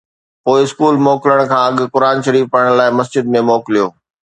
پوءِ 0.43 0.61
اسڪول 0.65 0.95
موڪلڻ 1.05 1.39
کان 1.51 1.65
اڳ 1.73 1.77
قرآن 1.93 2.17
شريف 2.25 2.45
پڙهڻ 2.51 2.71
لاءِ 2.79 2.91
مسجد 2.99 3.23
۾ 3.37 3.41
موڪليو 3.51 3.87